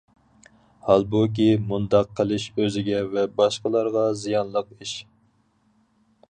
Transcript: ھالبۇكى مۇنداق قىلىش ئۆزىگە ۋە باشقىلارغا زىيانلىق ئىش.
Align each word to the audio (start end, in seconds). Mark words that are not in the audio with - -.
ھالبۇكى 0.85 1.45
مۇنداق 1.71 2.09
قىلىش 2.19 2.45
ئۆزىگە 2.63 3.03
ۋە 3.13 3.27
باشقىلارغا 3.43 4.07
زىيانلىق 4.23 4.73
ئىش. 4.87 4.97